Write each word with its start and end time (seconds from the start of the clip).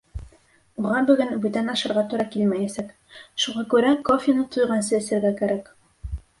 Уға 0.83 1.01
бөгөн 1.09 1.35
бүтән 1.43 1.69
ашарға 1.73 2.05
тура 2.15 2.25
килмәйәсәк, 2.37 2.89
шуға 3.45 3.67
күрә 3.77 3.95
кофены 4.11 4.49
туйғансы 4.59 5.01
эсергә 5.03 5.37
кәрәк. 5.45 5.75